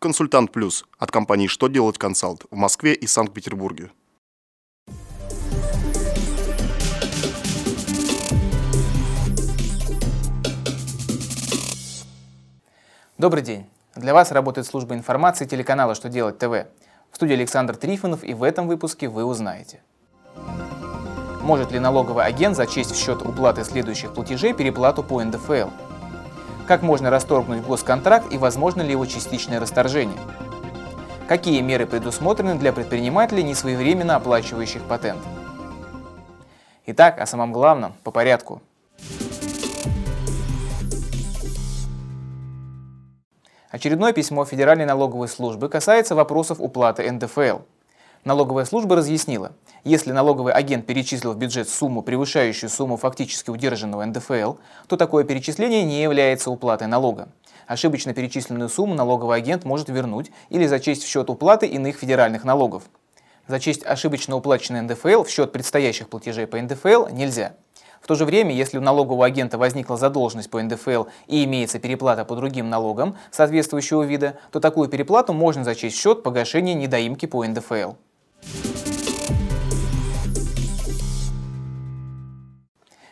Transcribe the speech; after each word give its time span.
Консультант 0.00 0.52
Плюс 0.52 0.84
от 0.96 1.10
компании 1.10 1.48
«Что 1.48 1.66
делать 1.66 1.98
консалт» 1.98 2.44
в 2.52 2.54
Москве 2.54 2.94
и 2.94 3.08
Санкт-Петербурге. 3.08 3.90
Добрый 13.18 13.42
день. 13.42 13.66
Для 13.96 14.14
вас 14.14 14.30
работает 14.30 14.68
служба 14.68 14.94
информации 14.94 15.46
телеканала 15.46 15.96
«Что 15.96 16.08
делать 16.08 16.38
ТВ». 16.38 16.68
В 17.10 17.16
студии 17.16 17.34
Александр 17.34 17.74
Трифонов 17.74 18.22
и 18.22 18.34
в 18.34 18.44
этом 18.44 18.68
выпуске 18.68 19.08
вы 19.08 19.24
узнаете. 19.24 19.82
Может 21.42 21.72
ли 21.72 21.80
налоговый 21.80 22.24
агент 22.24 22.54
зачесть 22.54 22.92
в 22.92 22.96
счет 22.96 23.22
уплаты 23.22 23.64
следующих 23.64 24.14
платежей 24.14 24.54
переплату 24.54 25.02
по 25.02 25.20
НДФЛ? 25.20 25.70
Как 26.68 26.82
можно 26.82 27.08
расторгнуть 27.08 27.62
госконтракт 27.62 28.30
и 28.30 28.36
возможно 28.36 28.82
ли 28.82 28.90
его 28.90 29.06
частичное 29.06 29.58
расторжение? 29.58 30.18
Какие 31.26 31.62
меры 31.62 31.86
предусмотрены 31.86 32.56
для 32.56 32.74
предпринимателей, 32.74 33.42
несвоевременно 33.42 34.16
оплачивающих 34.16 34.82
патент? 34.82 35.18
Итак, 36.84 37.20
о 37.20 37.24
самом 37.24 37.54
главном, 37.54 37.94
по 38.04 38.10
порядку. 38.10 38.60
Очередное 43.70 44.12
письмо 44.12 44.44
Федеральной 44.44 44.84
налоговой 44.84 45.28
службы 45.28 45.70
касается 45.70 46.14
вопросов 46.14 46.58
уплаты 46.60 47.10
НДФЛ– 47.10 47.60
Налоговая 48.28 48.66
служба 48.66 48.94
разъяснила, 48.94 49.52
если 49.84 50.12
налоговый 50.12 50.52
агент 50.52 50.84
перечислил 50.84 51.32
в 51.32 51.38
бюджет 51.38 51.66
сумму, 51.66 52.02
превышающую 52.02 52.68
сумму 52.68 52.98
фактически 52.98 53.48
удержанного 53.48 54.04
НДФЛ, 54.04 54.56
то 54.86 54.98
такое 54.98 55.24
перечисление 55.24 55.82
не 55.82 56.02
является 56.02 56.50
уплатой 56.50 56.88
налога. 56.88 57.30
Ошибочно 57.66 58.12
перечисленную 58.12 58.68
сумму 58.68 58.94
налоговый 58.94 59.38
агент 59.38 59.64
может 59.64 59.88
вернуть 59.88 60.30
или 60.50 60.66
зачесть 60.66 61.04
в 61.04 61.08
счет 61.08 61.30
уплаты 61.30 61.66
иных 61.68 61.96
федеральных 61.96 62.44
налогов. 62.44 62.82
Зачесть 63.46 63.86
ошибочно 63.86 64.36
уплаченный 64.36 64.82
НДФЛ 64.82 65.22
в 65.22 65.30
счет 65.30 65.50
предстоящих 65.50 66.10
платежей 66.10 66.46
по 66.46 66.60
НДФЛ 66.60 67.06
нельзя. 67.10 67.54
В 68.02 68.06
то 68.06 68.14
же 68.14 68.26
время, 68.26 68.54
если 68.54 68.76
у 68.76 68.82
налогового 68.82 69.24
агента 69.24 69.56
возникла 69.56 69.96
задолженность 69.96 70.50
по 70.50 70.62
НДФЛ 70.62 71.04
и 71.28 71.44
имеется 71.44 71.78
переплата 71.78 72.26
по 72.26 72.36
другим 72.36 72.68
налогам 72.68 73.16
соответствующего 73.30 74.02
вида, 74.02 74.36
то 74.52 74.60
такую 74.60 74.90
переплату 74.90 75.32
можно 75.32 75.64
зачесть 75.64 75.96
в 75.96 76.00
счет 76.02 76.22
погашения 76.22 76.74
недоимки 76.74 77.24
по 77.24 77.42
НДФЛ. 77.42 77.92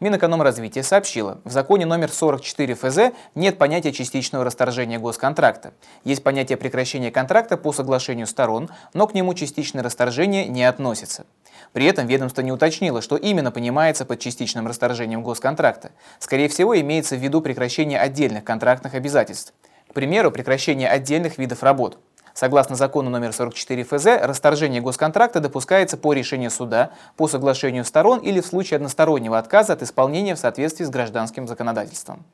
Минэкономразвития 0.00 0.84
сообщила, 0.84 1.40
в 1.42 1.50
законе 1.50 1.84
номер 1.84 2.12
44 2.12 2.74
ФЗ 2.74 2.98
нет 3.34 3.58
понятия 3.58 3.92
частичного 3.92 4.44
расторжения 4.44 5.00
госконтракта. 5.00 5.72
Есть 6.04 6.22
понятие 6.22 6.56
прекращения 6.56 7.10
контракта 7.10 7.56
по 7.56 7.72
соглашению 7.72 8.28
сторон, 8.28 8.70
но 8.94 9.08
к 9.08 9.14
нему 9.14 9.34
частичное 9.34 9.82
расторжение 9.82 10.46
не 10.46 10.62
относится. 10.62 11.26
При 11.72 11.84
этом 11.84 12.06
ведомство 12.06 12.42
не 12.42 12.52
уточнило, 12.52 13.02
что 13.02 13.16
именно 13.16 13.50
понимается 13.50 14.04
под 14.04 14.20
частичным 14.20 14.68
расторжением 14.68 15.24
госконтракта. 15.24 15.90
Скорее 16.20 16.48
всего, 16.48 16.78
имеется 16.78 17.16
в 17.16 17.18
виду 17.18 17.40
прекращение 17.40 17.98
отдельных 17.98 18.44
контрактных 18.44 18.94
обязательств. 18.94 19.52
К 19.90 19.94
примеру, 19.94 20.30
прекращение 20.30 20.88
отдельных 20.88 21.38
видов 21.38 21.64
работ. 21.64 21.98
Согласно 22.38 22.76
закону 22.76 23.10
номер 23.10 23.32
44 23.32 23.82
ФЗ, 23.82 24.06
расторжение 24.22 24.80
госконтракта 24.80 25.40
допускается 25.40 25.96
по 25.96 26.12
решению 26.12 26.52
суда, 26.52 26.92
по 27.16 27.26
соглашению 27.26 27.84
сторон 27.84 28.20
или 28.20 28.40
в 28.40 28.46
случае 28.46 28.76
одностороннего 28.76 29.38
отказа 29.38 29.72
от 29.72 29.82
исполнения 29.82 30.36
в 30.36 30.38
соответствии 30.38 30.84
с 30.84 30.88
гражданским 30.88 31.48
законодательством. 31.48 32.24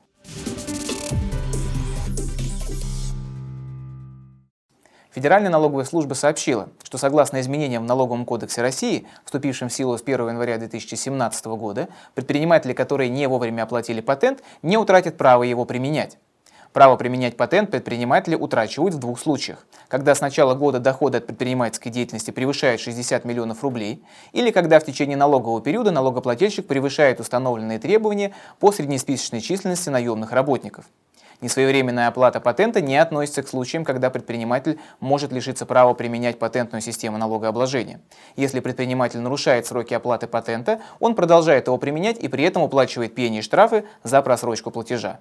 Федеральная 5.11 5.51
налоговая 5.51 5.87
служба 5.87 6.13
сообщила, 6.13 6.69
что 6.83 6.99
согласно 6.99 7.41
изменениям 7.41 7.85
в 7.85 7.87
Налоговом 7.87 8.27
кодексе 8.27 8.61
России, 8.61 9.07
вступившим 9.25 9.71
в 9.71 9.73
силу 9.73 9.97
с 9.97 10.03
1 10.03 10.29
января 10.29 10.59
2017 10.59 11.47
года, 11.47 11.89
предприниматели, 12.15 12.75
которые 12.75 13.09
не 13.09 13.27
вовремя 13.27 13.63
оплатили 13.63 14.03
патент, 14.03 14.43
не 14.61 14.77
утратят 14.77 15.17
право 15.17 15.45
его 15.45 15.65
применять. 15.65 16.19
Право 16.75 16.97
применять 16.97 17.37
патент 17.37 17.71
предприниматели 17.71 18.35
утрачивают 18.35 18.97
в 18.97 18.99
двух 18.99 19.21
случаях. 19.21 19.65
Когда 19.87 20.13
с 20.13 20.21
начала 20.21 20.57
года 20.57 20.81
доходы 20.81 21.19
от 21.19 21.27
предпринимательской 21.29 21.89
деятельности 21.89 22.33
превышают 22.33 22.81
60 22.81 23.25
миллионов 23.25 23.63
рублей, 23.63 24.03
или 24.33 24.51
когда 24.51 24.81
в 24.81 24.85
течение 24.85 25.17
налогового 25.17 25.63
периода 25.63 25.93
налогоплательщик 25.93 26.67
превышает 26.67 27.21
установленные 27.21 27.79
требования 27.79 28.33
по 28.59 28.73
среднесписочной 28.73 29.41
численности 29.41 29.89
наемных 29.89 30.33
работников. 30.33 30.87
Несвоевременная 31.41 32.09
оплата 32.09 32.41
патента 32.41 32.81
не 32.81 32.97
относится 32.97 33.45
к 33.45 33.49
случаям, 33.49 33.85
когда 33.85 34.11
предприниматель 34.11 34.81
может 34.99 35.31
лишиться 35.31 35.67
права 35.67 35.95
применять 35.95 36.41
патентную 36.41 36.83
систему 36.83 37.19
налогообложения. 37.19 38.01
Если 38.35 38.59
предприниматель 38.59 39.21
нарушает 39.21 39.65
сроки 39.67 39.95
оплаты 39.95 40.27
патента, 40.27 40.81
он 40.99 41.15
продолжает 41.15 41.69
его 41.69 41.79
применять 41.79 42.19
и 42.19 42.27
при 42.27 42.43
этом 42.43 42.65
уплачивает 42.65 43.15
пени 43.15 43.39
и 43.39 43.43
штрафы 43.43 43.85
за 44.03 44.21
просрочку 44.23 44.73
платежа. 44.73 45.21